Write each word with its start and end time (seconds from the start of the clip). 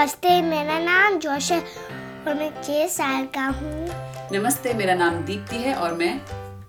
नमस्ते 0.00 0.30
मेरा 0.42 0.78
नाम 0.78 1.18
जोश 1.18 1.50
है 1.52 1.60
और 1.60 2.34
मैं 2.34 2.50
छह 2.62 2.86
साल 2.86 3.24
का 3.26 3.46
हूँ। 3.46 4.30
नमस्ते 4.32 4.72
मेरा 4.74 4.94
नाम 4.94 5.16
दीप्ति 5.24 5.56
है 5.56 5.74
और 5.74 5.94
मैं 5.94 6.20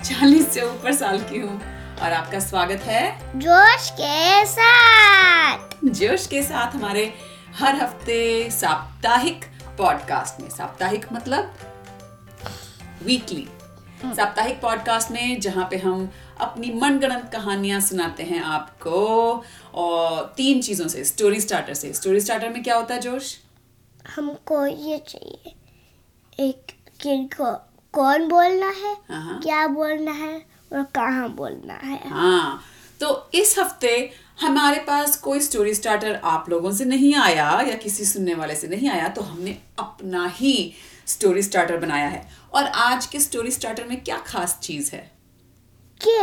चालीस 0.04 0.51
से 0.54 0.61
ऊपर 0.61 0.93
साल 0.93 1.19
की 1.19 1.39
हूँ। 1.39 1.55
और 2.02 2.13
आपका 2.13 2.39
स्वागत 2.39 2.81
है 2.86 3.04
जोश 3.39 3.89
के 3.91 4.46
साथ। 4.46 5.86
जोश 5.86 6.28
के 6.28 6.41
साथ 6.44 6.75
हमारे 6.75 7.13
हर 7.59 7.75
हफ़्ते 7.75 8.49
साप्ताहिक 8.51 9.45
पॉडकास्ट 9.77 10.41
में। 10.41 10.49
साप्ताहिक 10.49 11.05
मतलब 11.13 11.53
वीकली 13.03 13.47
साप्ताहिक 14.06 14.62
पॉडकास्ट 14.62 15.12
में 15.12 15.40
जहाँ 15.40 15.68
पे 15.72 15.78
हम 15.78 16.09
अपनी 16.40 16.72
मनगढ़ंत 16.73 17.30
कहानियाँ 17.34 17.80
सुनाते 17.80 18.23
हैं 18.23 18.41
आपको। 18.41 19.00
और 19.73 20.34
तीन 20.38 20.62
चीज़ों 20.62 20.88
से 20.88 21.04
स्टोरी 21.04 21.41
स्टार्टर 21.41 21.73
से। 21.73 21.94
स्टोरी 21.94 22.20
स्टार्टर 22.20 22.50
में 22.50 22.64
क्या 22.64 22.76
होता 22.76 22.94
है 22.94 23.02
जोश? 23.02 23.38
हमको 24.16 24.66
ये 24.66 24.98
चाहिए। 24.98 25.54
एक 26.40 26.72
किड 27.02 27.34
को 27.34 27.54
कौन 27.94 28.28
बोलना 28.28 28.68
है 28.68 28.98
हाँ, 29.09 29.22
हाँ। 29.22 29.40
क्या 29.40 29.68
बोलना 29.68 30.12
है 30.12 30.45
और 30.73 30.84
कहाँ 30.84 31.30
बोलना 31.30 31.73
है। 31.73 32.09
हाँ 32.09 32.64
तो 33.00 33.30
इस 33.34 33.59
हफ़्ते 33.59 34.12
हमारे 34.42 34.80
पास 34.80 35.16
कोई 35.18 35.40
स्टोरी 35.40 35.73
स्टार्टर 35.73 36.16
आप 36.16 36.50
लोगों 36.50 36.72
से 36.72 36.86
नहीं 36.86 37.16
आया 37.16 37.50
या 37.62 37.76
किसी 37.76 38.06
सुनने 38.06 38.34
वाले 38.34 38.56
से 38.56 38.68
नहीं 38.68 38.90
आया 38.90 39.08
तो 39.08 39.22
हमने 39.22 39.58
अपना 39.80 40.28
ही 40.28 40.73
स्टोरी 41.12 41.42
स्टार्टर 41.42 41.78
बनाया 41.78 42.08
है। 42.08 42.30
और 42.54 42.66
आज 42.66 43.06
के 43.06 43.20
स्टोरी 43.20 43.52
स्टार्टर 43.52 43.84
में 43.84 44.04
क्या 44.04 44.18
खास 44.18 44.60
चीज़ 44.64 44.92
है? 44.96 45.12
कि? 46.08 46.18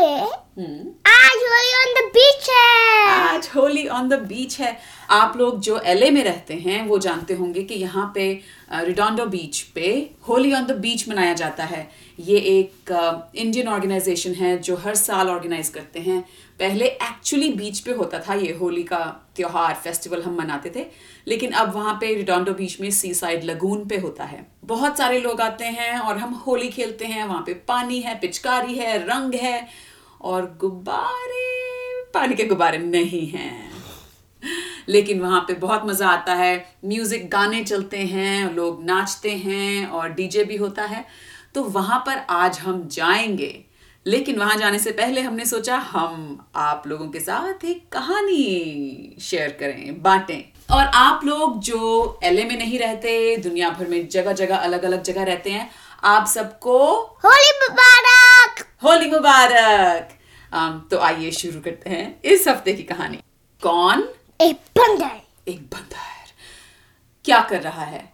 हम्म, 0.61 0.89
आज 1.11 1.37
होली 1.37 1.75
ऑन 1.75 1.95
द 1.95 2.13
बीच 2.15 2.51
है। 2.51 3.09
आज 3.09 3.51
होली 3.57 3.89
ऑन 3.89 4.09
द 4.09 4.15
बीच 4.15 4.61
है। 4.61 4.81
आप 5.09 5.37
लोग 5.37 5.61
जो 5.61 5.79
एलए 5.79 6.11
में 6.11 6.23
रहते 6.25 6.55
हैं, 6.55 6.87
वो 6.87 6.99
जानते 6.99 7.35
होंगे 7.35 7.63
कि 7.63 7.75
यहाँ 7.75 8.11
पे 8.15 8.41
रिडोंडो 8.73 9.27
बीच 9.27 9.61
पे 9.75 10.11
होली 10.29 10.53
ऑन 10.53 10.67
द 10.67 10.73
बीच 10.73 11.09
मनाया 11.09 11.33
जाता 11.35 11.65
है। 11.65 11.89
ये 12.21 12.39
एक 12.39 12.93
इंडियन 13.37 13.69
ऑर्गेनाइजेशन 13.69 14.35
है 14.35 14.57
जो 14.59 14.77
हर 14.77 14.95
साल 14.95 15.29
ऑर्गेनाइज 15.29 15.69
करते 15.69 16.01
हैं। 16.01 16.21
पहले 16.59 16.87
एक्चुअली 16.87 17.53
बीच 17.53 17.79
पे 17.79 17.93
होता 17.93 18.19
था 18.19 18.35
ये 18.35 18.53
होली 18.53 18.83
का 18.83 18.99
त्यौहार 19.37 19.75
फेस्टिवल 19.75 20.23
हम 20.23 20.37
मनाते 20.39 20.73
थे। 20.77 20.85
लेकिन 21.29 21.53
अब 21.53 21.75
वहाँ 21.75 21.95
पे 22.01 22.15
रिडोंडो 22.15 22.53
बीच 22.53 22.81
में 22.81 22.91
सी 22.91 23.15
साइड 23.15 23.45
लगून 23.45 23.87
पे 23.89 23.97
होता 23.97 24.25
है। 24.25 24.47
बहुत 24.65 24.99
सारे 24.99 25.21
लोग 25.21 25.41
आते 25.41 25.65
हैं 25.65 25.99
और 25.99 26.19
हम 26.19 26.35
होली 26.47 26.69
खेलते 26.69 27.05
हैं। 27.05 27.25
वहाँ 27.25 27.43
पे 27.47 27.55
पानी 27.69 28.01
है, 28.01 28.19
पिचकारी 28.19 28.75
है, 28.75 28.99
रंग 29.07 29.35
है 29.35 29.67
और 30.21 30.57
गुब्बारे, 30.61 32.03
पानी 32.15 32.35
के 32.35 32.45
गुब्बारे 32.45 32.79
नहीं 32.79 33.27
हैं। 33.29 33.78
लेकिन 34.89 35.21
वहाँ 35.21 35.41
पे 35.41 35.55
बहुत 35.57 35.87
मज़ा 35.87 36.09
आता 36.09 36.35
है। 36.35 36.57
म्यूज़िक 36.85 37.29
गाने 37.31 37.63
चलते 37.65 37.99
हैं 37.99 38.55
लोग 38.55 38.85
नाचते 38.85 39.31
हैं 39.37 39.87
और 39.87 40.09
डीजे 40.11 40.45
भी 40.45 40.57
होता 40.57 40.85
है। 40.85 41.05
तो 41.55 41.63
वहाँ 41.65 41.99
पर 42.07 42.19
आज 42.31 42.59
हम 42.59 42.87
जाएँगे। 42.93 43.55
लेकिन 44.07 44.39
वहाँ 44.39 44.57
जाने 44.57 44.79
से 44.79 44.91
पहले 44.93 45.21
हमने 45.21 45.45
सोचा 45.47 45.77
हम 45.77 46.47
आप 46.57 46.83
लोगों 46.87 47.09
के 47.09 47.21
साथ 47.21 47.65
एक 47.65 47.89
कहानी 47.93 49.17
शेयर 49.21 49.57
करें 49.61 50.03
बांटें। 50.03 50.75
और 50.75 50.85
आप 50.85 51.25
लोग 51.25 51.59
जो 51.61 52.21
एलए 52.25 52.45
में 52.45 52.57
नहीं 52.59 52.79
रहते 52.79 53.37
दुनिया 53.37 53.71
भर 53.71 53.89
में 53.89 54.09
जगह 54.09 54.33
जगह 54.33 54.57
अलग 54.57 54.83
अलग 54.83 55.03
जगह 55.03 55.25
रहते 55.25 55.51
हैं 55.51 55.71
आप 56.05 56.27
सबको 56.27 56.79
होली 57.25 57.53
मुबारक! 57.61 58.65
होली 58.85 59.11
मुबारक! 59.11 60.09
तो 60.91 60.99
आइए 60.99 61.31
शुरू 61.31 61.61
करते 61.61 61.91
हैं 61.91 62.21
इस 62.25 62.49
हफ़्ते 62.49 62.73
की 62.73 62.83
कहानी। 62.83 63.19
कौन? 63.63 64.09
एक 64.41 64.57
बंदर। 64.79 65.51
एक 65.51 65.61
बंदर। 65.61 66.31
क्या 67.25 67.41
कर 67.41 67.63
रहा 67.63 67.85
है? 67.85 68.13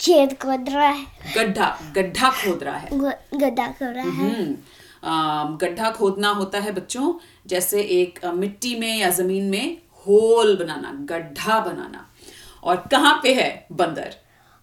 छेद 0.00 0.36
खोद 0.42 0.68
रहा 0.68 0.88
है। 0.88 1.06
गड्ढा 1.36 1.68
गड्ढा 1.94 2.30
खोद 2.30 2.62
रहा 2.62 2.76
है। 2.76 2.88
गड्ढा 3.34 3.66
कर 3.68 3.94
रहा 3.94 4.04
है। 4.04 4.10
हम्म, 4.10 5.56
गड्ढा 5.56 5.90
खोदना 5.90 6.28
होता 6.30 6.58
है 6.58 6.72
बच्चों 6.72 7.12
जैसे 7.46 7.82
एक 7.82 8.24
मिट्टी 8.26 8.74
में 8.76 8.96
या 8.98 9.10
ज़मीन 9.10 9.44
में 9.44 9.78
होल 10.06 10.56
बनाना 10.56 10.92
गड्ढा 11.10 11.60
बनाना। 11.60 12.06
और 12.64 12.76
कहाँ 12.90 13.20
पे 13.22 13.34
है 13.34 13.66
बंदर? 13.72 14.14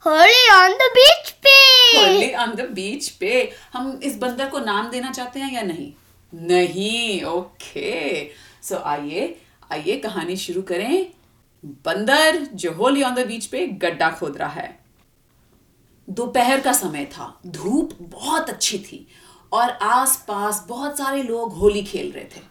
होली 0.05 0.49
ऑन 0.53 0.71
द 0.71 0.89
बीच 0.93 1.29
पे। 1.45 1.55
होली 1.97 2.33
ऑन 2.33 2.55
द 2.55 2.69
बीच 2.71 3.09
पे। 3.09 3.51
हम 3.73 3.99
इस 4.03 4.17
बंदर 4.17 4.49
को 4.49 4.59
नाम 4.59 4.89
देना 4.89 5.11
चाहते 5.11 5.39
हैं 5.39 5.53
या 5.53 5.61
नहीं? 5.61 5.91
नहीं 6.33 7.23
ओके 7.23 8.29
सो 8.63 8.77
आइए 8.85 9.41
आइए 9.71 9.97
कहानी 9.97 10.35
शुरू 10.37 10.61
करें। 10.61 11.13
बंदर 11.65 12.35
जो 12.35 12.71
होली 12.71 13.03
ऑन 13.03 13.15
द 13.15 13.19
बीच 13.19 13.45
पे 13.45 13.67
गड्ढा 13.67 14.11
खोद 14.11 14.37
रहा 14.37 14.49
है। 14.49 14.79
दोपहर 16.09 16.61
का 16.61 16.73
समय 16.73 17.05
था। 17.05 17.39
धूप 17.45 17.97
बहुत 18.01 18.49
अच्छी 18.49 18.79
थी 18.79 19.07
और 19.53 19.69
आसपास 19.69 20.65
बहुत 20.69 20.97
सारे 20.97 21.23
लोग 21.23 21.53
होली 21.53 21.83
खेल 21.83 22.11
रहे 22.11 22.25
थे। 22.25 22.41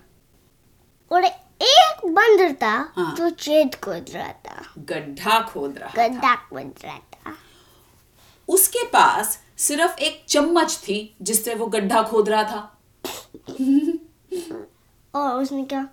और 1.13 1.25
एक 1.25 2.01
बंदर 2.05 2.53
था 2.53 2.93
हाँ। 2.97 3.15
जो 3.17 3.31
छेद 3.31 3.75
खोद 3.75 4.07
रहा 4.11 4.33
था। 4.33 4.75
गड्ढा 4.79 5.41
खोद 5.41 5.79
रहा 5.79 5.89
था। 5.89 6.09
गड्ढा 6.09 6.35
खोद 6.35 6.75
रहा 6.85 6.99
था। 6.99 7.37
उसके 8.49 8.85
पास 8.87 9.43
सिर्फ़ 9.59 9.99
एक 9.99 10.25
चम्मच 10.29 10.77
थी 10.77 11.17
जिससे 11.23 11.55
वो 11.55 11.67
गड्ढा 11.67 12.03
खोद 12.03 12.29
रहा 12.29 12.43
था। 12.43 12.81
और 15.15 15.43
उसने 15.43 15.65
कहा 15.65 15.89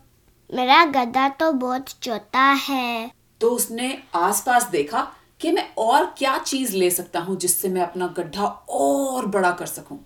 मेरा 0.52 0.84
गड्ढा 0.86 1.28
तो 1.30 1.52
बहुत 1.52 1.90
छोटा 2.04 2.44
है। 2.68 3.12
तो 3.42 3.50
उसने 3.50 3.98
आसपास 4.16 4.64
देखा 4.70 5.02
कि 5.42 5.52
मैं 5.52 5.68
और 5.78 6.06
क्या 6.18 6.38
चीज़ 6.38 6.76
ले 6.78 6.90
सकता 6.92 7.20
हूँ 7.20 7.36
जिससे 7.38 7.70
मैं 7.70 7.82
अपना 7.82 8.08
गड्ढा 8.18 8.46
और 8.70 9.26
बड़ा 9.26 9.52
कर 9.52 9.66
सकूँ। 9.66 10.00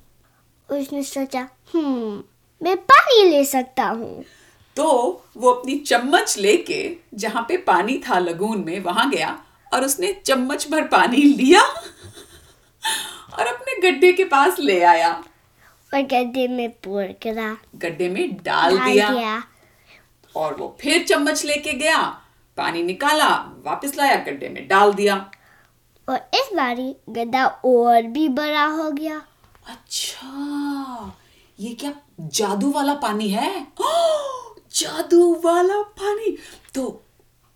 उसने 0.69 1.03
सोचा 1.03 1.47
हम्म 1.73 2.23
मैं 2.61 2.75
पानी 2.91 3.23
ले 3.29 3.43
सकता 3.45 3.87
हूँ। 3.87 4.23
तो 4.77 4.87
वो 5.37 5.49
अपनी 5.49 5.77
चम्मच 5.79 6.37
लेके 6.37 6.79
जहाँ 7.13 7.45
पे 7.47 7.57
पानी 7.67 7.97
था 8.07 8.19
लगून 8.19 8.63
में 8.65 8.79
वहाँ 8.79 9.09
गया 9.11 9.37
और 9.73 9.83
उसने 9.85 10.13
चम्मच 10.25 10.67
भर 10.71 10.87
पानी 10.87 11.17
लिया 11.17 11.61
और 13.39 13.47
अपने 13.47 13.79
गड्ढे 13.81 14.11
के 14.13 14.23
पास 14.25 14.59
ले 14.59 14.81
आया। 14.83 15.11
और 15.93 16.01
गड्ढे 16.01 16.47
में 16.47 16.69
पूर 16.83 17.15
गड्ढे 17.75 18.09
में 18.09 18.35
डाल 18.35 18.77
डाल 18.77 18.91
दिया 18.91 19.09
दिया। 19.09 19.43
और 20.35 20.55
वो 20.55 20.77
फिर 20.81 21.03
चम्मच 21.03 21.45
लेके 21.45 21.73
गया 21.73 22.01
पानी 22.57 22.83
निकाला 22.83 23.29
वापस 23.65 23.95
लाया 23.97 24.15
गड्ढे 24.15 24.49
में 24.49 24.67
डाल 24.67 24.93
दिया। 24.93 25.31
और 26.09 26.17
इस 26.17 26.49
बारी 26.53 26.95
गड्ढा 27.09 27.45
और 27.45 28.01
भी 28.01 28.29
बड़ा 28.29 28.65
हो 28.65 28.91
गया। 28.91 29.21
अच्छा 29.67 31.13
ये 31.59 31.73
क्या 31.73 31.93
जादू 32.21 32.71
वाला 32.71 32.93
पानी 32.93 33.29
है? 33.29 33.67
जादू 34.75 35.41
वाला 35.45 35.81
पानी! 35.81 36.37
तो 36.73 37.03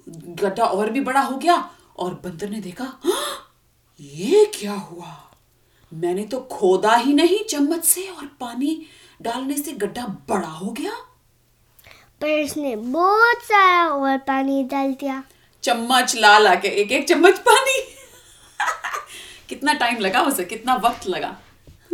गड्ढा 0.09 0.63
और 0.63 0.89
भी 0.89 1.01
बड़ा 1.01 1.22
हो 1.22 1.38
गया 1.38 1.72
और 1.97 2.13
बंदर 2.13 2.50
ने 2.50 2.59
देखा 2.59 2.84
"हाँ, 2.84 3.56
ये 4.01 4.45
क्या 4.45 4.73
हुआ? 4.73 5.31
मैंने 5.94 6.23
तो 6.23 6.39
खोदा 6.39 6.95
ही 6.95 7.13
नहीं 7.13 7.44
चम्मच 7.44 7.84
से 7.84 8.07
और 8.07 8.25
पानी 8.25 8.85
डालने 9.22 9.57
से 9.57 9.72
गड्ढा 9.72 10.06
बड़ा 10.29 10.47
हो 10.47 10.72
गया। 10.72 10.91
पर 12.22 12.44
उसने 12.44 12.75
बहुत 12.75 13.44
सारा 13.44 13.88
और 13.90 14.18
पानी 14.18 14.63
डाल 14.63 14.94
दिया। 14.94 15.24
चम्मच 15.63 16.16
ला 16.16 16.38
ला 16.38 16.56
के 16.56 16.68
एक 16.81 16.91
एक 16.91 17.07
चम्मच 17.07 17.40
पानी। 17.47 17.78
कितना 19.50 19.74
टाइम 19.74 20.00
लगा 20.00 20.22
उसे 20.22 20.44
कितना 20.46 20.75
वक्त 20.75 21.07
लगा? 21.07 21.35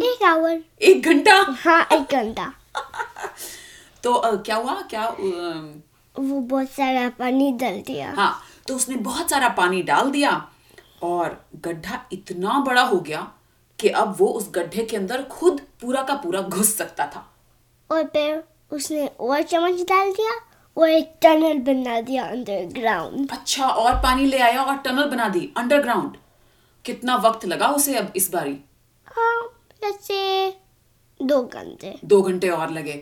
एक 0.03 0.23
आवर 0.23 0.59
एक 0.81 1.05
घंटा? 1.05 1.35
हाँ 1.65 1.87
एक 1.93 2.15
घंटा। 2.15 2.51
तो 4.03 4.13
अ, 4.13 4.35
क्या 4.35 4.55
हुआ? 4.55 4.81
क्या 4.81 5.03
अ, 5.03 5.13
वो 6.19 6.39
बहुत 6.39 6.69
सारा 6.69 7.07
पानी 7.19 7.51
डाल 7.51 7.81
दिया। 7.87 8.11
हाँ 8.17 8.41
तो 8.67 8.75
उसने 8.75 8.95
बहुत 8.95 9.29
सारा 9.29 9.49
पानी 9.49 9.81
डाल 9.83 10.11
दिया 10.11 10.31
और 11.03 11.45
गड्ढा 11.65 11.99
इतना 12.13 12.59
बड़ा 12.59 12.81
हो 12.81 12.99
गया 12.99 13.27
कि 13.79 13.89
अब 13.89 14.15
वो 14.19 14.27
उस 14.27 14.49
गड्ढे 14.55 14.83
के 14.83 14.97
अंदर 14.97 15.23
खुद 15.23 15.61
पूरा 15.81 16.01
का 16.03 16.13
पूरा 16.15 16.41
घुस 16.41 16.77
सकता 16.77 17.07
था। 17.07 17.31
और 17.91 18.03
फिर? 18.03 18.43
उसने 18.71 19.07
और 19.07 19.41
चम्मच 19.43 19.81
डाल 19.89 20.11
दिया 20.11 20.31
और 20.77 20.89
एक 20.89 21.13
टनल 21.21 21.59
बना 21.63 21.99
दिया 22.01 22.23
अंडरग्राउंड 22.25 23.31
अच्छा 23.31 23.67
और 23.67 23.93
पानी 24.03 24.25
ले 24.25 24.37
आया 24.37 24.63
और 24.63 24.77
टनल 24.77 25.09
बना 25.09 25.27
दी 25.29 25.49
अंडरग्राउंड 25.57 26.17
कितना 26.85 27.15
वक्त 27.15 27.45
लगा 27.45 27.67
उसे 27.71 27.95
अब 27.97 28.11
इस 28.15 28.31
बारी? 28.31 28.57
हाँ 29.05 29.41
जैसे 29.83 30.49
दो 31.19 31.41
घंटे। 31.43 31.93
दो 32.05 32.21
घंटे 32.21 32.49
और 32.49 32.71
लगे। 32.71 32.93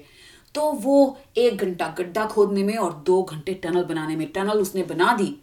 तो 0.55 0.71
वो 0.71 1.17
एक 1.37 1.57
घंटा 1.57 1.87
गड्ढा 1.97 2.25
खोदने 2.25 2.63
में 2.63 2.75
और 2.77 2.93
दो 3.05 3.21
घंटे 3.23 3.53
टनल 3.53 3.83
बनाने 3.83 4.15
में 4.15 4.27
टनल 4.31 4.59
उसने 4.61 4.83
बना 4.83 5.13
दी। 5.17 5.35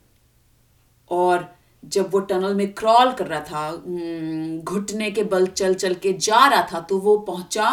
और 1.11 1.49
जब 1.83 2.11
वो 2.13 2.21
टनल 2.21 2.55
में 2.55 2.73
क्रॉल 2.75 3.13
कर 3.13 3.27
रहा 3.27 3.41
था 3.41 3.67
हम्म, 3.69 4.59
घुटने 4.61 5.11
के 5.11 5.23
बल 5.25 5.47
चल 5.47 5.75
चल 5.75 5.95
के 5.95 6.13
जा 6.13 6.47
रहा 6.47 6.67
था 6.73 6.81
तो 6.81 6.99
वो 6.99 7.17
पहुँचा? 7.29 7.71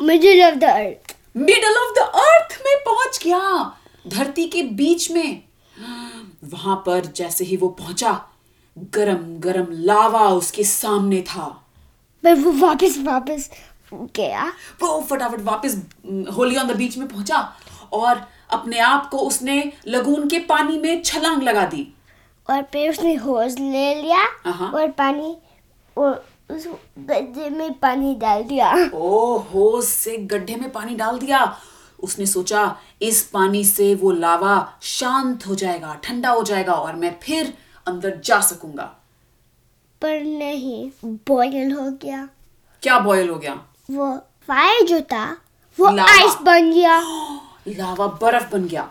Middle 0.00 0.42
of 0.44 0.54
the 0.54 0.64
earth 0.64 1.16
middle 1.36 1.76
of 1.76 1.94
the 1.94 1.98
earth 2.20 2.58
में 2.64 2.76
पहुँच 2.86 3.18
गया। 3.24 3.40
धरती 4.08 4.46
के 4.48 4.62
बीच 4.62 5.10
में। 5.10 5.42
वहाँ 6.44 6.76
पर 6.86 7.04
जैसे 7.16 7.44
ही 7.44 7.56
वो 7.56 7.68
पहुँचा 7.68 8.12
गरम 8.94 9.24
गरम 9.40 9.66
लावा 9.70 10.28
उसके 10.28 10.64
सामने 10.64 11.20
था। 11.22 11.46
पर 12.24 12.34
वो 12.34 12.52
वापस 12.58 12.98
वापस 12.98 13.50
गया। 14.16 14.44
वो 14.82 15.00
फटाफट 15.02 15.40
वापस 15.40 15.76
होली 16.36 16.56
ऑन 16.56 16.68
द 16.68 16.76
बीच 16.76 16.98
में 16.98 17.08
पहुँचा 17.08 17.38
और 17.92 18.26
अपने 18.50 18.78
आप 18.78 19.08
को 19.10 19.18
उसने 19.18 19.72
लगून 19.86 20.28
के 20.28 20.38
पानी 20.38 20.78
में 20.78 21.02
छलांग 21.02 21.42
लगा 21.42 21.64
दी। 21.66 21.86
और 22.48 22.62
फिर 22.62 22.90
उसने 22.90 23.14
होज 23.14 23.58
ले 23.60 23.94
लिया 23.94 24.24
और 24.68 24.90
पानी 24.90 25.36
और 25.96 26.24
उस 26.52 26.66
गड्ढे 26.98 27.50
में 27.50 27.72
पानी 27.78 28.14
डाल 28.14 28.42
दिया। 28.42 28.90
ओ 28.94 29.36
होश 29.38 29.84
से 29.84 30.16
गड्ढे 30.16 30.56
में 30.56 30.70
पानी 30.72 30.94
डाल 30.94 31.18
दिया। 31.18 31.56
उसने 32.02 32.26
सोचा 32.26 32.76
इस 33.02 33.22
पानी 33.22 33.64
से 33.64 33.94
वो 33.94 34.10
लावा 34.10 34.78
शांत 34.82 35.46
हो 35.46 35.54
जाएगा 35.54 35.94
ठंडा 36.04 36.30
हो 36.30 36.42
जाएगा 36.42 36.72
और 36.72 36.96
मैं 36.96 37.18
फिर 37.22 37.54
अंदर 37.86 38.20
जा 38.24 38.40
सकूँगा। 38.40 38.84
पर 40.02 40.20
नहीं 40.20 40.90
बॉयल 41.04 41.72
हो 41.72 41.90
गया। 42.02 42.28
क्या 42.82 42.98
बॉयल 42.98 43.28
हो 43.28 43.36
गया? 43.36 43.54
वो 43.90 44.16
फायर 44.48 44.86
जो 44.86 45.00
था 45.00 45.24
वो 45.78 45.86
आइस 45.86 46.36
बन 46.42 46.70
गया। 46.72 47.00
लावा 47.68 48.06
बर्फ़ 48.06 48.52
बन 48.52 48.66
गया। 48.66 48.90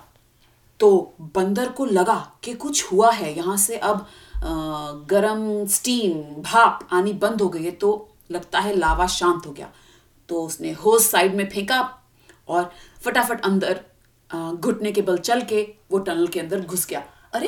तो 0.80 1.14
बंदर 1.22 1.70
को 1.70 1.86
लगा 1.86 2.32
कि 2.44 2.54
कुछ 2.54 2.92
हुआ 2.92 3.12
है 3.12 3.38
यहाँ 3.38 3.58
से 3.58 3.78
अब 3.78 4.06
गरम 4.44 5.66
स्टीम 5.68 6.22
भाप 6.42 6.88
आनी 6.92 7.14
बंद 7.14 7.42
हो 7.42 7.50
गई 7.50 7.64
है 7.64 7.72
तो 7.72 8.10
लगता 8.32 8.60
है 8.60 8.76
लावा 8.76 9.08
शांत 9.08 9.46
हो 9.48 9.52
गया। 9.52 9.72
तो 10.30 10.44
उसने 10.46 10.72
होज 10.74 11.02
साइड 11.02 11.36
में 11.36 11.48
फेंका 11.50 11.82
और 12.48 12.72
फटाफट 13.02 13.46
अंदर 13.46 13.84
घुटने 14.56 14.92
के 14.92 15.02
बल 15.02 15.18
चल 15.20 15.42
के 15.42 15.62
वो 15.92 16.00
टनल 16.00 16.28
के 16.28 16.40
अंदर 16.40 16.62
घुस 16.62 16.86
गया। 16.88 17.04
अरे 17.34 17.48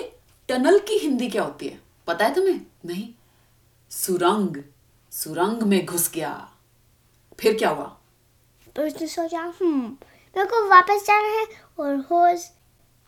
टनल 0.49 0.79
की 0.79 0.97
हिंदी 0.99 1.29
क्या 1.29 1.43
होती 1.43 1.67
है? 1.67 1.79
पता 2.07 2.25
है 2.25 2.33
तुम्हें? 2.33 2.59
नहीं। 2.85 3.07
सुरंग। 3.91 4.63
सुरंग 5.11 5.63
में 5.63 5.85
घुस 5.85 6.09
गया। 6.11 6.33
फिर 7.39 7.57
क्या 7.57 7.69
हुआ? 7.69 7.85
तो 8.75 8.85
उसने 8.87 9.07
सोचा 9.07 9.41
हम्म 9.61 9.81
मेरे 10.35 10.45
को 10.45 10.67
वापस 10.69 11.05
जाना 11.07 11.27
है 11.29 11.45
और 11.79 11.95
होज 12.11 12.49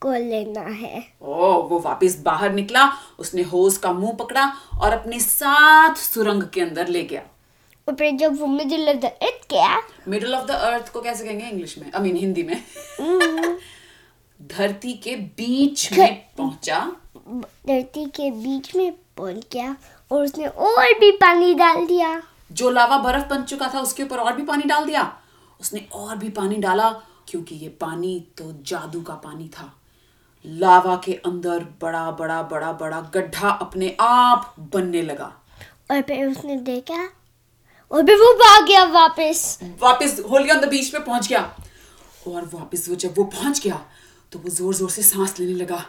को 0.06 0.12
लेना 0.14 0.62
है। 0.62 1.04
ओ 1.22 1.52
वो 1.62 1.80
वापस 1.80 2.20
बाहर 2.22 2.52
निकला 2.54 2.90
उसने 3.20 3.44
होस 3.44 3.78
का 3.78 3.94
मुँह 3.94 4.14
पकड़ा 4.14 4.46
और 4.82 4.92
अपने 4.92 5.20
साथ 5.20 5.96
सुरंग 5.96 6.44
के 6.44 6.62
अंदर 6.62 6.88
ले 6.88 7.04
गया। 7.04 7.22
और 7.88 7.96
फिर 7.96 8.16
जब 8.16 8.40
वो 8.40 8.48
मिडिल 8.48 8.90
ऑफ़ 8.90 8.98
द 8.98 9.06
अर्थ 9.06 9.50
गया। 9.52 9.82
मिडल 10.08 10.36
ऑफ़ 10.36 10.46
द 10.46 10.52
अर्थ 10.52 10.92
को 10.94 11.02
कैसे 11.02 11.26
कहेंगे 11.26 11.46
इंग्लिश 11.46 11.78
में? 11.78 11.92
आई 11.92 12.02
मीन 12.02 12.16
हिंदी 12.16 12.44
में। 12.44 12.56
हम्म, 13.02 13.56
धरती 14.40 14.94
के 14.94 15.16
बीच 15.16 15.92
में 15.94 16.16
पहुँचा। 16.38 16.80
धरती 17.68 18.06
के 18.06 18.30
बीच 18.32 18.76
में 18.76 18.92
पहुँच 19.18 19.46
गया 19.54 19.76
और 20.12 20.24
उसने 20.24 20.48
और 20.48 21.00
भी 21.00 21.12
पानी 21.12 21.54
डाल 21.54 21.86
दिया। 21.86 22.22
जो 22.52 22.70
लावा 22.70 22.98
बर्फ़ 22.98 23.28
बन 23.28 23.44
चुका 23.44 23.72
था 23.74 23.80
उसके 23.80 24.04
ऊपर 24.04 24.18
और 24.18 24.36
भी 24.36 24.44
पानी 24.44 24.64
डाल 24.64 24.86
दिया। 24.86 25.12
उसने 25.62 25.88
और 25.94 26.16
भी 26.18 26.30
पानी 26.30 26.56
डाला 26.58 26.90
क्योंकि 27.28 27.56
ये 27.56 27.70
पानी 27.70 28.20
तो 28.38 28.52
जादू 28.64 29.02
का 29.02 29.14
पानी 29.16 29.48
था। 29.48 29.74
लावा 30.46 30.96
के 31.06 31.14
अंदर 31.26 31.66
बड़ा 31.82 32.10
बड़ा 32.12 32.42
बड़ा 32.44 32.72
बड़ा 32.74 33.00
गड्ढा 33.14 33.50
अपने 33.50 33.96
आप 34.02 34.56
बनने 34.74 35.02
लगा। 35.02 35.32
और 35.92 36.02
फिर 36.02 36.26
उसने 36.28 36.56
देखा 36.64 37.04
और 37.92 38.06
फिर 38.06 38.18
वो 38.18 38.34
भाग 38.36 38.66
गया 38.68 38.84
वापस। 38.92 39.60
वापस 39.82 40.20
होली 40.30 40.50
ऑन 40.52 40.60
द 40.60 40.70
बीच 40.70 40.90
पे 40.90 41.00
पहुँच 41.00 41.28
गया। 41.28 41.42
और 42.28 42.50
वापस 42.54 42.88
वो 42.90 42.96
जब 42.96 43.18
वो 43.18 43.24
पहुँच 43.24 43.64
गया 43.64 43.82
तो 44.32 44.40
वो 44.40 44.50
ज़ोर 44.50 44.74
ज़ोर 44.76 44.90
से 44.90 45.02
सांस 45.04 45.40
लेने 45.40 45.54
लगा 45.54 45.84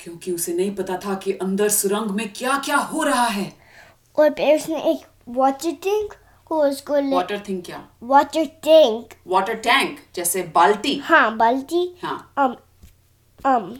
क्योंकि 0.00 0.32
उसे 0.32 0.52
नहीं 0.54 0.74
पता 0.76 0.96
था 0.96 1.14
कि 1.14 1.32
अंदर 1.42 1.68
सुरंग 1.70 2.10
में 2.10 2.32
क्या 2.32 2.58
क्या 2.64 2.76
हो 2.76 3.02
रहा 3.02 3.26
है। 3.26 3.52
और 4.16 4.30
फिर 4.30 4.56
उसने 4.56 4.82
एक 4.92 5.06
वाटर 5.28 5.70
टैंक 5.82 6.14
को 6.46 6.62
उसको 6.64 6.96
ले 6.96 7.14
वाटर 7.16 7.42
थिंग 7.48 7.62
क्या? 7.62 7.82
वाटर 8.02 8.44
टैंक 8.64 9.14
वाटर 9.26 9.54
टैंक 9.66 9.98
जैसे 10.14 10.42
बाल्टी। 10.54 10.96
हाँ 11.04 11.36
बाल्टी। 11.36 11.84
हाँ। 12.02 12.18
Um 12.38 12.56
um 13.44 13.70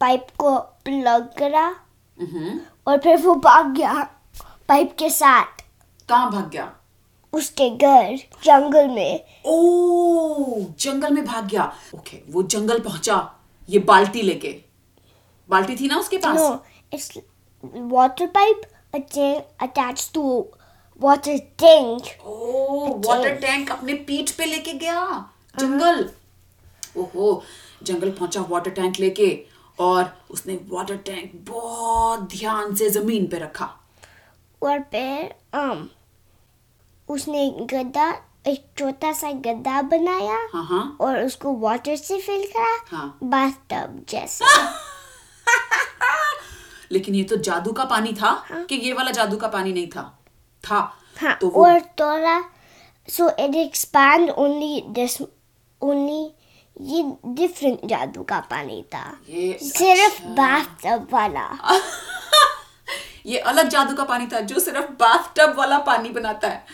पाइप 0.00 0.26
को 0.38 0.56
प्लग 0.84 1.28
करा 1.38 1.64
हम्म। 2.20 2.58
और 2.86 2.98
फिर 2.98 3.16
वो 3.20 3.34
भाग 3.34 3.72
गया 3.76 3.92
पाइप 4.68 4.94
के 4.98 5.10
साथ। 5.10 5.62
कहाँ 6.08 6.30
भाग 6.32 6.50
गया? 6.50 6.72
उसके 7.32 7.68
घर 7.70 8.16
जंगल 8.44 8.88
में। 8.88 9.24
ओ 9.46 10.64
जंगल 10.80 11.12
में 11.14 11.24
भाग 11.24 11.46
गया। 11.48 11.72
ओके 11.94 12.20
वो 12.32 12.42
जंगल 12.42 12.78
पहुँचा 12.80 13.16
ये 13.68 13.78
बाल्टी 13.88 14.22
लेके। 14.22 14.54
बाल्टी 15.48 15.76
थी 15.76 15.88
ना 15.88 15.98
उसके 15.98 16.18
पास? 16.18 16.38
Water 17.92 18.26
pipe 18.34 18.64
a 18.94 19.00
tank 19.14 19.44
attached 19.66 20.12
to 20.14 20.22
water 21.00 21.36
tank. 21.62 22.08
ओ 22.24 22.86
वाटर 23.06 23.34
टैंक 23.36 23.70
अपने 23.70 23.94
पीठ 24.08 24.30
पे 24.38 24.44
लेके 24.46 24.72
गया 24.72 25.04
जंगल। 25.54 26.08
ओहो 26.96 27.42
जंगल 27.82 28.10
पहुँचा 28.10 28.40
वाटर 28.48 28.70
टैंक 28.70 29.00
लेके। 29.00 29.28
और 29.78 30.18
उसने 30.30 30.54
वाटर 30.54 30.96
टैंक 30.96 31.50
बहुत 31.50 32.20
ध्यान 32.20 32.74
से 32.74 32.90
ज़मीन 32.90 33.26
पे 33.26 33.38
रखा। 33.38 33.76
और 34.62 34.80
फिर 34.80 35.34
um 35.54 35.84
उसने 37.08 37.56
गड्ढा 37.60 38.14
एक 38.46 38.66
छोटा 38.78 39.12
सा 39.12 39.32
गड्ढा 39.32 39.82
बनाया 39.82 40.48
हाँ 40.52 40.64
हाँ। 40.64 40.96
और 41.00 41.22
उसको 41.22 41.56
वाटर 41.56 41.96
से 41.96 42.20
फिल 42.20 42.52
करा 42.56 42.96
हाँ। 42.96 43.18
बाथटब 43.22 44.04
जैसे। 44.08 44.44
लेकिन 46.92 47.14
ये 47.14 47.24
तो 47.24 47.36
जादू 47.36 47.72
का 47.72 47.84
पानी 47.84 48.12
था 48.12 48.46
हाँ। 48.50 48.64
कि 48.64 48.74
ये 48.74 48.92
वाला 48.92 49.10
जादू 49.10 49.36
का 49.36 49.48
पानी 49.48 49.72
नहीं 49.72 49.86
था। 49.86 50.18
था। 50.70 50.98
हाँ 51.20 51.38
तो 51.40 51.48
वो 51.48 51.66
और 51.66 51.80
थोड़ा 51.80 52.44
so 53.16 53.20
it 53.20 53.38
expand 53.38 54.30
only 54.30 54.98
this 54.98 55.22
only 55.82 56.34
ये 56.80 57.02
डिफरेंट 57.26 57.84
जादू 57.88 58.22
का 58.22 58.38
पानी 58.50 58.82
था। 58.94 59.04
सिर्फ़ 59.28 60.22
बाथटब 60.36 61.06
वाला। 61.12 61.48
ये 63.26 63.38
अलग 63.50 63.68
जादू 63.68 63.94
का 63.96 64.04
पानी 64.04 64.26
था 64.32 64.40
जो 64.50 64.58
सिर्फ़ 64.60 64.90
बाथटब 65.00 65.54
वाला 65.58 65.78
पानी 65.86 66.10
बनाता 66.10 66.48
है। 66.48 66.64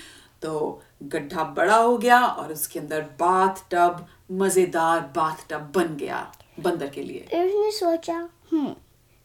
तो 0.42 0.82
गड्ढा 1.02 1.44
बड़ा 1.56 1.76
हो 1.76 1.96
गया 1.98 2.18
और 2.20 2.52
उसके 2.52 2.78
अंदर 2.78 3.00
बाथटब 3.20 4.06
मज़ेदार 4.42 5.00
बाथटब 5.16 5.72
बन 5.76 5.96
गया 5.96 6.26
बंदर 6.60 6.88
के 6.88 7.02
लिए। 7.02 7.20
उसने 7.24 7.70
सोचा 7.78 8.16
हम्म। 8.52 8.74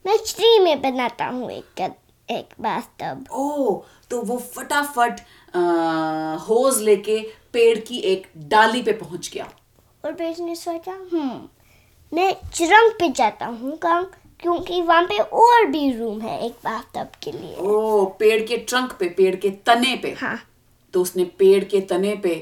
मैं 0.06 0.18
ट्री 0.28 0.58
में 0.60 0.82
बनाता 0.82 1.26
हूँ 1.26 1.52
एक 1.52 1.82
एक 2.30 2.54
बाथटब 2.62 3.26
ओ 3.32 3.82
तो 4.10 4.22
वो 4.22 4.38
फटाफट 4.56 5.20
होज 6.50 6.82
लेके 6.82 7.20
पेड़ 7.54 7.78
की 7.80 7.98
एक 8.14 8.28
डाली 8.48 8.82
पे 8.82 8.92
पहुँच 8.94 9.30
गया। 9.34 9.48
और 10.04 10.14
फिर 10.14 10.32
उसने 10.32 10.56
सोचा 10.56 10.92
हम्म। 10.92 11.48
मैं 12.12 12.34
चरंग 12.54 12.92
पे 13.00 13.10
जाता 13.10 13.46
हूँ 13.46 13.78
काम 13.78 14.06
क्योंकि 14.42 14.82
वहाँ 14.82 15.04
पे 15.04 15.18
और 15.18 15.66
भी 15.66 15.92
रूम 15.98 16.20
है 16.22 16.40
एक 16.46 16.56
बाथटब 16.64 17.12
के 17.24 17.32
लिए। 17.32 17.56
ओ 17.56 18.06
पेड़ 18.20 18.42
के 18.48 18.58
ट्रंक 18.58 18.92
पे 19.00 19.10
पेड़ 19.10 19.36
के 19.36 19.50
तने 19.66 19.96
पे। 20.04 20.12
हाँ। 20.20 20.38
तो 20.94 21.02
उसने 21.02 21.24
पेड़ 21.40 21.64
के 21.64 21.82
तने 21.82 22.16
पे 22.24 22.36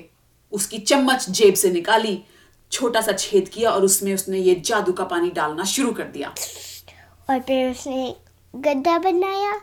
उसकी 0.53 0.79
चम्मच 0.79 1.29
जेब 1.29 1.53
से 1.53 1.71
निकाली 1.71 2.21
छोटा 2.71 3.01
सा 3.01 3.11
छेद 3.11 3.47
किया 3.49 3.71
और 3.71 3.83
उसमें 3.85 4.13
उसने 4.13 4.39
ये 4.39 4.55
जादू 4.65 4.91
का 4.93 5.03
पानी 5.05 5.31
डालना 5.31 5.63
शुरू 5.63 5.91
कर 5.91 6.03
दिया। 6.03 6.33
और 7.29 7.39
फिर 7.39 7.69
उसने 7.71 8.15
गड्ढा 8.53 8.97
बनाया 8.99 9.53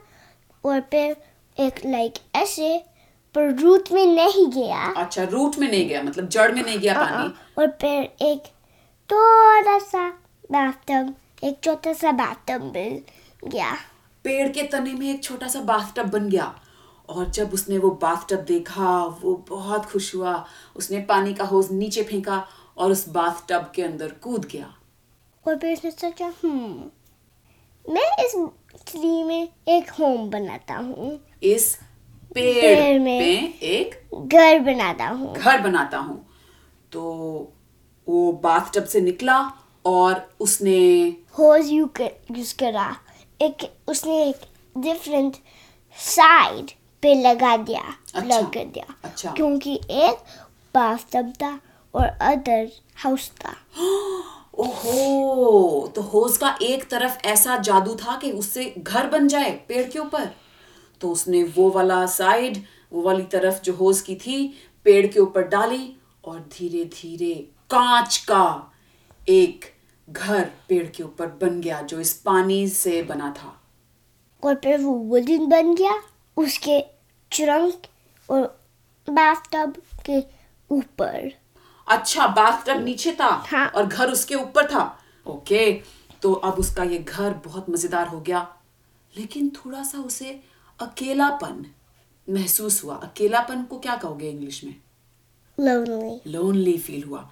और 0.64 0.80
फिर 0.90 1.16
एक 1.56 1.80
लाइक 1.87 2.14
ऐसे 2.34 2.76
पर 3.34 3.54
रूट 3.56 3.92
में 3.92 4.06
नहीं 4.06 4.46
गया। 4.50 4.84
अच्छा 4.96 5.22
रूट 5.24 5.56
में 5.58 5.70
नहीं 5.70 5.88
गया 5.88 6.02
मतलब 6.02 6.28
जड़ 6.28 6.50
में 6.52 6.62
नहीं 6.62 6.78
गया 6.78 6.94
पानी? 6.94 7.32
और 7.58 7.68
फिर 7.80 8.26
एक 8.26 8.46
थोड़ा 9.10 9.78
सा 9.78 10.08
बाथटब 10.52 11.14
एक 11.44 11.58
छोटा 11.64 11.92
सा 11.92 12.12
बाथटब 12.12 12.72
मिल 12.74 13.00
गया। 13.48 13.72
पेड़ 14.24 14.48
के 14.48 14.62
तने 14.62 14.92
में 14.92 15.08
एक 15.10 15.22
छोटा 15.24 15.48
सा 15.48 15.60
बाथटब 15.60 16.10
बन 16.10 16.28
गया। 16.28 16.54
और 17.08 17.30
जब 17.30 17.52
उसने 17.52 17.78
वो 17.78 17.90
बाथटब 18.02 18.44
देखा 18.44 18.90
वो 19.22 19.34
बहुत 19.48 19.84
खुश 19.84 20.14
हुआ। 20.14 20.34
उसने 20.76 21.00
पानी 21.00 21.34
का 21.34 21.44
होज 21.44 21.72
नीचे 21.72 22.02
फेंका 22.02 22.46
और 22.78 22.90
उस 22.90 23.08
बाथटब 23.08 23.70
के 23.74 23.82
अंदर 23.82 24.12
कूद 24.22 24.44
गया। 24.44 24.74
और 25.46 25.58
फिर 25.58 25.72
उसने 25.72 25.90
सोचा 25.90 26.32
हम्म 26.44 26.90
मैं 27.84 28.10
इस 28.24 28.34
ट्री 28.90 29.22
में 29.24 29.48
एक 29.68 29.90
होम 29.90 30.30
बनाता 30.30 30.74
हूँ। 30.74 31.18
इस 31.42 31.76
पेड़ 32.34 32.98
में। 32.98 32.98
में 32.98 33.58
एक 33.58 34.10
घर 34.14 34.58
बनाता 34.58 35.08
हूँ। 35.08 35.34
घर 35.34 35.60
बनाता 35.60 35.98
हूँ। 35.98 36.26
तो 36.92 37.02
वो 38.08 38.32
बाथटब 38.32 38.84
से 38.84 39.00
निकला 39.00 39.52
और 39.84 40.34
उसने 40.40 41.16
होज 41.38 41.70
यू 41.70 41.90
यूज़ 42.00 42.54
करा। 42.54 42.96
एक 43.42 43.56
उसने 43.88 44.24
एक 44.24 44.36
डिफरेंट 44.78 45.36
साइड 45.98 46.70
पे 47.02 47.14
लगा 47.14 47.56
दिया 47.56 47.82
अच्छा, 48.14 48.38
लग 48.38 48.52
कर 48.52 48.64
दिया। 48.64 48.94
अच्छा। 49.04 49.32
क्योंकि 49.32 49.80
एक 49.90 50.14
बाथटब 50.74 51.32
था 51.42 51.60
और 51.94 52.04
अदर 52.04 52.68
हाउस 52.96 53.30
था। 53.30 53.54
ओहो 54.58 55.92
तो 55.96 56.02
होज 56.02 56.36
का 56.36 56.58
एक 56.62 56.88
तरफ़ 56.88 57.26
ऐसा 57.26 57.56
जादू 57.56 57.94
था 57.94 58.16
कि 58.16 58.30
उससे 58.30 58.74
घर 58.78 59.06
बन 59.06 59.28
जाए 59.28 59.50
पेड़ 59.68 59.90
के 59.90 59.98
ऊपर? 59.98 60.30
तो 61.02 61.11
उसने 61.11 61.42
वो 61.56 61.71
वाला 61.71 62.04
साइड 62.09 62.62
वो 62.92 63.02
वाली 63.02 63.23
तरफ़ 63.32 63.62
जो 63.62 63.73
होज 63.75 64.00
की 64.00 64.14
थी 64.16 64.37
पेड़ 64.87 65.06
के 65.06 65.21
ऊपर 65.21 65.49
डाली 65.49 65.97
और 66.25 66.38
धीरे 66.52 66.85
धीरे 66.94 67.35
कांच 67.71 68.16
का 68.30 68.73
एक 69.28 69.64
घर 70.09 70.50
पेड़ 70.68 70.87
के 70.87 71.02
ऊपर 71.02 71.26
बन 71.40 71.61
गया 71.61 71.80
जो 71.82 72.00
इस 72.00 72.12
पानी 72.21 72.66
से 72.68 73.02
बना 73.02 73.30
था। 73.32 73.59
और 74.42 74.54
फिर 74.54 74.80
वो 74.80 74.92
वुडन 74.92 75.47
बन 75.47 75.75
गया 75.75 76.00
उसके 76.37 76.80
ट्रंक 77.32 77.87
और 78.28 78.42
बाथटब 79.09 79.76
के 80.06 80.18
ऊपर। 80.71 81.32
अच्छा 81.87 82.26
बाथटब 82.28 82.85
नीचे 82.85 83.12
था 83.12 83.28
हाँ। 83.47 83.66
और 83.66 83.87
घर 83.87 84.11
उसके 84.11 84.35
ऊपर 84.35 84.66
था। 84.66 84.85
ओके 85.26 85.73
तो 86.23 86.32
अब 86.35 86.59
उसका 86.59 86.82
ये 86.85 86.99
घर 86.99 87.35
बहुत 87.44 87.71
मज़ेदार 87.71 88.06
हो 88.09 88.21
गया। 88.21 88.47
लेकिन 89.14 89.49
थोड़ा 89.56 89.82
सा 89.82 89.99
उसे 89.99 90.40
अकेलापन 90.82 91.66
महसूस 92.30 92.84
हुआ। 92.84 92.94
अकेलापन 92.94 93.62
को 93.62 93.78
क्या 93.78 93.96
कहोगे 93.96 94.30
इंग्लिश 94.30 94.64
में? 94.64 94.74
Lonely. 95.60 96.26
लोनली 96.26 96.78
फील 96.78 97.04
हुआ। 97.04 97.30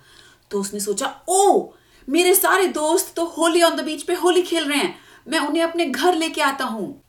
तो 0.50 0.61
उसने 0.61 0.80
सोचा 0.80 1.14
ओ 1.28 1.69
मेरे 2.09 2.35
सारे 2.35 2.66
दोस्त 2.66 3.16
तो 3.16 3.25
होली 3.25 3.62
ऑन 3.62 3.76
द 3.76 3.80
बीच 3.80 4.02
पे 4.02 4.14
होली 4.14 4.42
खेल 4.42 4.69
रहे 4.69 4.78
हैं। 4.78 4.99
मैं 5.28 5.38
उन्हें 5.38 5.62
अपने 5.62 5.87
घर 5.87 6.14
लेके 6.14 6.40
आता 6.40 6.64
हूँ। 6.64 7.02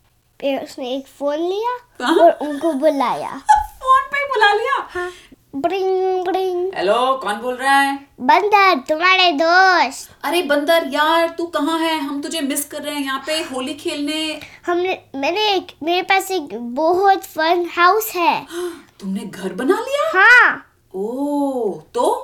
उसने 0.43 0.95
एक 0.95 1.07
फ़ोन 1.07 1.39
लिया 1.39 2.05
हाँ। 2.05 2.15
और 2.15 2.31
उनको 2.31 2.73
बुलाया। 2.73 3.31
फ़ोन 3.81 4.01
पे 4.13 4.25
बुला 4.25 4.53
लिया? 4.53 5.09
ब्रिंग 5.53 6.23
ब्रिंग 6.25 6.71
हेलो 6.75 6.95
कौन 7.17 7.35
बोल 7.35 7.55
रहा 7.55 7.79
है? 7.79 7.95
बंदर 8.21 8.75
तुम्हारे 8.89 9.31
दोस्त। 9.31 10.09
अरे 10.23 10.41
बंदर 10.41 10.87
यार 10.87 11.27
तू 11.29 11.45
कहाँ 11.45 11.77
है? 11.79 11.97
हम 11.99 12.21
तुझे 12.21 12.41
मिस 12.41 12.63
कर 12.65 12.81
रहे 12.81 12.95
हैं 12.95 13.01
यहाँ 13.01 13.23
पे 13.27 13.39
होली 13.43 13.73
खेलने। 13.73 14.39
हमने 14.65 14.97
मैंने 15.15 15.47
एक 15.55 15.71
मेरे 15.83 16.01
पास 16.01 16.31
एक 16.31 16.53
बहुत 16.75 17.23
फन 17.25 17.65
हाउस 17.75 18.11
है। 18.15 18.45
तुमने 18.99 19.25
घर 19.25 19.53
बना 19.53 19.79
लिया? 19.79 20.09
हाँ। 20.15 20.65
ओ 20.93 21.73
तो? 21.93 22.15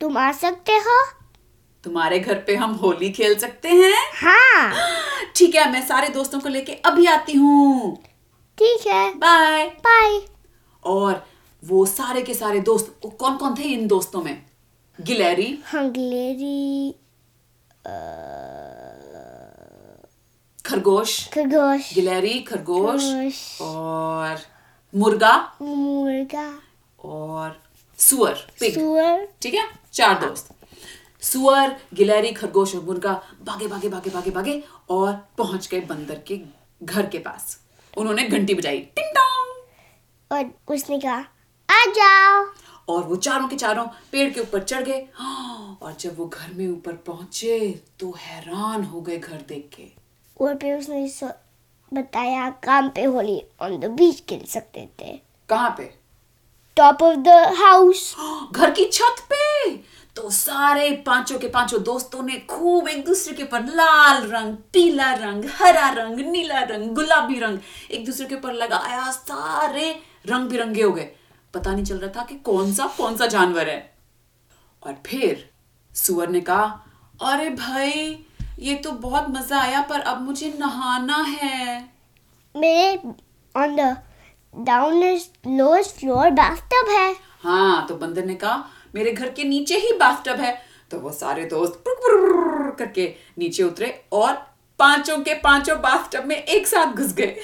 तुम 0.00 0.18
आ 0.18 0.30
सकते 0.32 0.76
हो। 0.76 1.02
तुम्हारे 1.84 2.18
घर 2.18 2.34
पे 2.34 2.56
हम 2.56 2.72
होली 2.74 3.10
खेल 3.10 3.34
सकते 3.38 3.68
हैं? 3.68 3.94
हाँ। 4.22 4.72
ठीक 5.36 5.54
है 5.54 5.70
मैं 5.72 5.86
सारे 5.86 6.08
दोस्तों 6.08 6.40
को 6.40 6.48
लेके 6.48 6.72
अभी 6.72 7.06
आती 7.06 7.32
हूँ। 7.32 7.96
ठीक 8.58 8.86
है। 8.86 9.10
बाय 9.14 9.66
बाय 9.84 10.20
और 10.82 11.24
वो 11.64 11.84
सारे 11.86 12.22
के 12.22 12.34
सारे 12.34 12.60
दोस्त 12.60 13.00
कौन 13.18 13.36
कौन 13.36 13.54
थे 13.58 13.62
इन 13.62 13.86
दोस्तों 13.86 14.22
में? 14.22 14.44
गिलैरी 14.98 15.46
हंगलेरी 15.72 16.90
खरगोश। 20.66 21.28
खरगोश। 21.28 21.94
गिलैरी 21.94 22.38
खरगोश। 22.40 23.02
खरगोश। 23.02 23.60
और 23.60 24.38
मुर्गा? 24.94 25.36
मुर्गा। 25.62 26.60
और 27.04 27.60
सुअर 27.98 28.34
पिग। 28.60 28.74
सुअर। 28.74 29.28
ठीक 29.42 29.54
है? 29.54 29.66
चार 29.92 30.20
दोस्त। 30.20 30.54
सुअर 31.22 31.76
गिलहरी 31.94 32.32
खरगोश 32.32 32.74
और 32.74 32.82
मुर्गा 32.82 33.12
भागे 33.42 33.66
भागे 33.66 33.88
भागे 33.88 34.10
भागे 34.10 34.30
भागे 34.30 34.62
और 34.90 35.12
पहुँच 35.38 35.68
गए 35.68 35.80
बंदर 35.80 36.18
के 36.26 36.40
घर 36.82 37.06
के 37.06 37.18
पास। 37.18 37.58
उन्होंने 37.96 38.22
घंटी 38.22 38.54
बजाई। 38.54 38.78
टिंग 38.96 39.14
टोंग 39.16 39.62
और 40.32 40.74
उसने 40.74 40.98
कहा 41.00 41.24
आ 41.68 41.84
जाओ। 41.90 42.44
और 42.88 43.02
वो 43.02 43.16
चारों 43.16 43.48
के 43.48 43.56
चारों 43.56 43.86
पेड़ 44.12 44.30
के 44.34 44.40
ऊपर 44.40 44.62
चढ़ 44.62 44.82
गए। 44.82 45.00
और 45.82 45.96
जब 46.00 46.18
वो 46.18 46.26
घर 46.26 46.52
में 46.54 46.66
ऊपर 46.68 46.92
पहुँचे 47.06 47.58
तो 48.00 48.14
हैरान 48.18 48.84
हो 48.84 49.00
गए 49.00 49.18
घर 49.18 49.44
देख 49.48 49.68
के। 49.76 49.90
और 50.40 50.54
फिर 50.54 50.78
उसने 50.78 51.30
बताया 51.92 52.48
काम 52.64 52.88
पे 52.88 53.04
होली 53.04 53.40
ऑन 53.60 53.78
द 53.80 53.90
बीच 53.90 54.20
खेल 54.20 54.44
सकते 54.44 54.88
थे। 55.00 55.12
कहाँ 55.48 55.74
पे? 55.78 55.84
टॉप 56.76 57.02
ऑफ़ 57.02 57.16
द 57.16 57.28
हाउस 57.58 58.14
घर 58.52 58.70
की 58.70 58.84
छत 58.84 59.26
पे। 59.32 59.70
तो 60.16 60.30
सारे 60.30 60.90
पाँचों 61.06 61.38
के 61.38 61.48
पाँचों 61.48 61.82
दोस्तों 61.82 62.22
ने 62.22 62.36
खूब 62.48 62.88
एक 62.88 63.04
दूसरे 63.04 63.34
के 63.34 63.42
ऊपर 63.42 63.64
लाल 63.66 64.22
रंग 64.30 64.56
पीला 64.72 65.12
रंग 65.14 65.44
हरा 65.54 65.88
रंग 65.90 66.20
नीला 66.26 66.60
रंग 66.62 66.94
गुलाबी 66.94 67.38
रंग 67.38 67.58
एक 67.90 68.04
दूसरे 68.06 68.26
के 68.26 68.34
ऊपर 68.34 68.52
लगाया। 68.52 69.10
सारे 69.10 69.90
रंग 70.26 70.48
बिरंगे 70.48 70.82
हो 70.82 70.92
गए। 70.92 71.10
पता 71.54 71.72
नहीं 71.72 71.84
चल 71.84 71.98
रहा 71.98 72.10
था 72.12 72.24
कि 72.26 72.34
कौन 72.44 72.72
सा 72.74 72.86
कौन 72.96 73.16
सा 73.16 73.26
जानवर 73.26 73.68
है। 73.68 73.78
और 74.82 74.96
फिर 75.06 75.48
सुअर 75.94 76.28
ने 76.28 76.40
कहा 76.40 76.64
अरे 77.22 77.48
भाई 77.50 78.26
ये 78.60 78.74
तो 78.74 78.90
बहुत 79.00 79.26
मज़ा 79.30 79.60
आया 79.60 79.80
पर 79.82 80.00
अब 80.00 80.20
मुझे 80.22 80.52
नहाना 80.58 81.16
है। 81.16 81.80
मेरे 82.54 82.96
on 83.54 83.76
the 83.76 83.96
down 84.54 85.00
lowest 85.00 85.98
floor 85.98 86.30
bathtub 86.32 86.90
है। 86.90 87.14
हाँ 87.42 87.86
तो 87.86 87.94
बंदर 87.96 88.24
ने 88.24 88.34
कहा 88.34 88.64
मेरे 88.94 89.12
घर 89.12 89.30
के 89.30 89.44
नीचे 89.44 89.78
ही 89.78 89.92
बाथटब 89.98 90.40
है। 90.40 90.56
तो 90.90 90.98
वो 91.00 91.12
सारे 91.12 91.44
दोस्त 91.44 91.84
करके 92.78 93.06
नीचे 93.38 93.62
उतरे 93.62 93.88
और 94.12 94.32
पाँचों 94.78 95.18
के 95.18 95.34
पाँचों 95.40 95.80
बाथटब 95.80 96.24
में 96.24 96.36
एक 96.36 96.66
साथ 96.66 96.94
घुस 96.94 97.12
गए। 97.14 97.36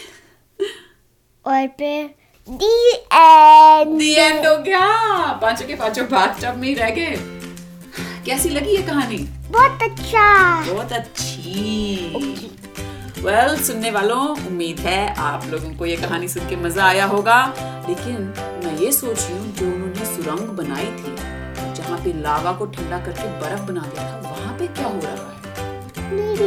और 1.44 1.66
फिर 1.68 2.14
दी 2.50 2.90
एंड 2.92 3.98
दी 3.98 4.12
एंड 4.12 4.46
हो 4.46 4.56
गया। 4.56 4.86
पाँचों 5.42 5.66
के 5.66 5.74
पाँचों 5.74 6.04
बाथटब 6.08 6.56
में 6.56 6.68
ही 6.68 6.74
रह 6.74 6.90
गए। 6.90 7.16
कैसी 8.26 8.48
लगी 8.48 8.70
ये 8.70 8.82
कहानी? 8.82 9.16
बहुत 9.50 9.82
अच्छा। 9.82 10.24
बहुत 10.72 10.92
अच्छी। 10.92 12.50
वेल 13.18 13.48
well, 13.48 13.62
सुनने 13.62 13.90
वालों 13.90 14.18
उम्मीद 14.46 14.80
है 14.80 15.14
आप 15.18 15.46
लोगों 15.46 15.70
को 15.74 15.86
ये 15.86 15.96
कहानी 15.96 16.28
सुन 16.28 16.48
के 16.48 16.56
मज़ा 16.56 16.84
आया 16.84 17.04
होगा। 17.04 17.38
लेकिन 17.88 18.34
मैं 18.64 18.76
ये 18.78 18.92
सोच 18.92 19.20
रही 19.20 19.38
हूँ 19.38 19.52
जो 19.54 19.66
उन्होंने 19.66 20.04
सुरंग 20.16 20.48
बनाई 20.58 20.90
थी 20.98 21.16
जहाँ 21.74 21.98
पे 21.98 22.12
लावा 22.22 22.52
को 22.52 22.66
ठंडा 22.66 22.98
करके 22.98 23.28
बर्फ़ 23.40 23.62
बना 23.62 23.80
दिया 23.80 24.10
था 24.12 24.30
वहाँ 24.30 24.56
पे 24.58 24.66
क्या 24.66 24.86
हो 24.86 25.00
रहा 25.04 25.12
है? 25.12 25.38
Maybe 26.10 26.46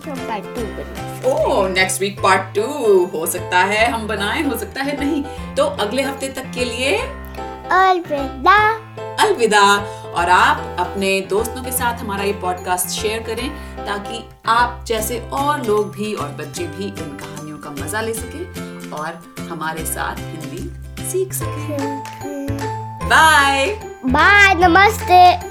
week 0.00 0.08
हम 0.08 0.28
part 0.28 0.44
two 0.44 0.64
बनाएँगे। 0.64 1.32
Oh 1.32 1.68
next 1.68 2.00
week 2.00 2.20
part 2.22 2.54
two 2.54 3.04
हो 3.04 3.26
सकता 3.26 3.58
है 3.58 3.90
हम 3.90 4.06
बनाएँ 4.06 4.42
हो 4.42 4.58
सकता 4.58 4.82
है 4.82 5.00
नहीं। 5.00 5.54
तो 5.54 5.64
अगले 5.64 6.02
हफ़्ते 6.02 6.28
तक 6.28 6.44
के 6.54 6.64
लिए 6.64 6.98
अलविदा। 7.72 8.68
अलविदा। 9.24 9.76
और 10.10 10.28
आप 10.28 10.76
अपने 10.78 11.20
दोस्तों 11.20 11.62
के 11.62 11.72
साथ 11.72 11.98
हमारा 11.98 12.24
ये 12.24 12.32
पॉडकास्ट 12.32 12.88
शेयर 12.88 13.22
करें 13.22 13.50
ताकि 13.86 14.28
आप 14.46 14.84
जैसे 14.84 15.20
और 15.32 15.62
लोग 15.64 15.92
भी 15.92 16.14
और 16.14 16.28
बच्चे 16.28 16.64
भी 16.64 16.84
इन 16.84 17.16
कहानियों 17.16 17.58
का 17.58 17.70
मज़ा 17.70 18.00
ले 18.00 18.14
सकें 18.14 18.46
और 18.90 19.34
हमारे 19.50 19.84
साथ 19.84 20.16
हिंदी 20.18 20.70
सीख 21.04 21.32
सकें। 21.32 22.02
बाय 23.08 23.66
बाय 24.06 24.54
नमस्ते। 24.54 25.49